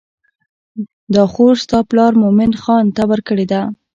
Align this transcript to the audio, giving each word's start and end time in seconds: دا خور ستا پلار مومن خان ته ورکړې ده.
دا 1.15 1.23
خور 1.33 1.53
ستا 1.63 1.79
پلار 1.89 2.11
مومن 2.21 2.51
خان 2.61 2.85
ته 2.95 3.03
ورکړې 3.11 3.45
ده. 3.51 3.61